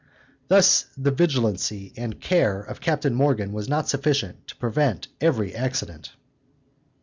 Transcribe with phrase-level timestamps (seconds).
[0.47, 6.13] Thus the vigilancy and care of Captain Morgan was not sufficient to prevent every accident.